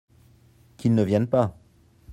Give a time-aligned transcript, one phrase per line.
[0.77, 1.55] Qu'ils ne viennent pas